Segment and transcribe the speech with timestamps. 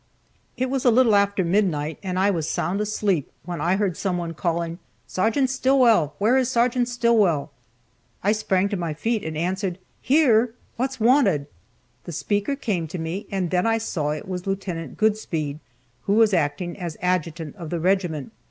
[0.57, 4.33] It was a little after midnight, and I was sound asleep, when I heard someone
[4.33, 6.15] calling, "Sergeant Stillwell!
[6.17, 7.51] Where is Sergeant Stillwell?"
[8.23, 10.55] I sprang to my feet, and answered, "Here!
[10.75, 11.45] What's wanted?"
[12.05, 14.97] The speaker came to me, and then I saw that it was Lt.
[14.97, 15.59] Goodspeed,
[16.05, 18.31] who was acting as adjutant of the regiment.